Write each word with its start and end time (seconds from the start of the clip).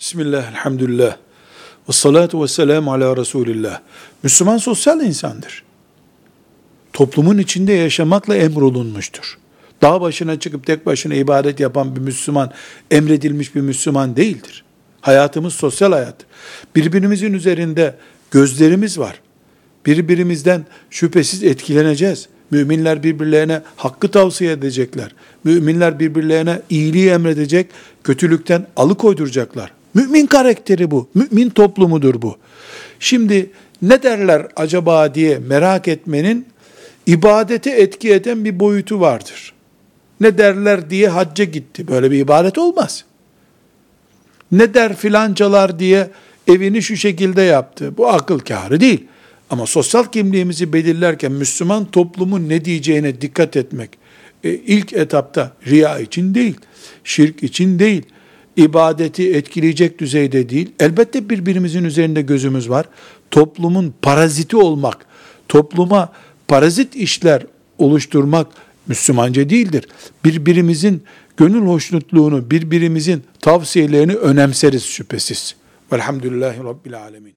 Bismillah, 0.00 0.50
elhamdülillah. 0.52 1.16
Ve 1.88 1.92
salatu 1.92 2.42
ve 2.42 2.48
selamu 2.48 2.92
ala 2.92 3.16
Resulillah. 3.16 3.80
Müslüman 4.22 4.58
sosyal 4.58 5.00
insandır. 5.00 5.62
Toplumun 6.92 7.38
içinde 7.38 7.72
yaşamakla 7.72 8.36
emrolunmuştur. 8.36 9.38
Dağ 9.82 10.00
başına 10.00 10.38
çıkıp 10.40 10.66
tek 10.66 10.86
başına 10.86 11.14
ibadet 11.14 11.60
yapan 11.60 11.96
bir 11.96 12.00
Müslüman, 12.00 12.52
emredilmiş 12.90 13.54
bir 13.54 13.60
Müslüman 13.60 14.16
değildir. 14.16 14.64
Hayatımız 15.00 15.54
sosyal 15.54 15.92
hayat. 15.92 16.16
Birbirimizin 16.76 17.32
üzerinde 17.32 17.94
gözlerimiz 18.30 18.98
var. 18.98 19.20
Birbirimizden 19.86 20.66
şüphesiz 20.90 21.42
etkileneceğiz. 21.44 22.28
Müminler 22.50 23.02
birbirlerine 23.02 23.62
hakkı 23.76 24.10
tavsiye 24.10 24.52
edecekler. 24.52 25.14
Müminler 25.44 26.00
birbirlerine 26.00 26.62
iyiliği 26.70 27.10
emredecek, 27.10 27.70
kötülükten 28.04 28.66
alıkoyduracaklar. 28.76 29.77
Mümin 29.94 30.26
karakteri 30.26 30.90
bu. 30.90 31.08
Mümin 31.14 31.50
toplumudur 31.50 32.22
bu. 32.22 32.36
Şimdi 33.00 33.50
ne 33.82 34.02
derler 34.02 34.46
acaba 34.56 35.14
diye 35.14 35.38
merak 35.38 35.88
etmenin 35.88 36.46
ibadete 37.06 37.70
etki 37.70 38.12
eden 38.12 38.44
bir 38.44 38.60
boyutu 38.60 39.00
vardır. 39.00 39.52
Ne 40.20 40.38
derler 40.38 40.90
diye 40.90 41.08
hacca 41.08 41.44
gitti. 41.44 41.88
Böyle 41.88 42.10
bir 42.10 42.18
ibadet 42.18 42.58
olmaz. 42.58 43.04
Ne 44.52 44.74
der 44.74 44.96
filancalar 44.96 45.78
diye 45.78 46.10
evini 46.46 46.82
şu 46.82 46.96
şekilde 46.96 47.42
yaptı. 47.42 47.96
Bu 47.96 48.08
akıl 48.08 48.38
kârı 48.38 48.80
değil. 48.80 49.04
Ama 49.50 49.66
sosyal 49.66 50.04
kimliğimizi 50.04 50.72
belirlerken 50.72 51.32
Müslüman 51.32 51.84
toplumun 51.84 52.48
ne 52.48 52.64
diyeceğine 52.64 53.20
dikkat 53.20 53.56
etmek, 53.56 53.90
e, 54.44 54.50
ilk 54.50 54.92
etapta 54.92 55.52
riya 55.66 55.98
için 55.98 56.34
değil, 56.34 56.56
şirk 57.04 57.42
için 57.42 57.78
değil, 57.78 58.02
ibadeti 58.58 59.34
etkileyecek 59.34 59.98
düzeyde 59.98 60.48
değil. 60.48 60.72
Elbette 60.80 61.28
birbirimizin 61.28 61.84
üzerinde 61.84 62.22
gözümüz 62.22 62.70
var. 62.70 62.86
Toplumun 63.30 63.94
paraziti 64.02 64.56
olmak, 64.56 65.06
topluma 65.48 66.12
parazit 66.48 66.96
işler 66.96 67.46
oluşturmak 67.78 68.46
Müslümanca 68.86 69.50
değildir. 69.50 69.88
Birbirimizin 70.24 71.02
gönül 71.36 71.66
hoşnutluğunu, 71.66 72.50
birbirimizin 72.50 73.24
tavsiyelerini 73.40 74.14
önemseriz 74.14 74.84
şüphesiz. 74.84 75.56
Velhamdülillahi 75.92 76.58
Rabbil 76.58 76.98
Alemin. 76.98 77.34